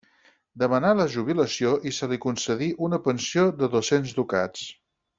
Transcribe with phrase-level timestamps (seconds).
[0.63, 4.69] Demanà la jubilació, i se li concedí una pensió de dos-cents ducats.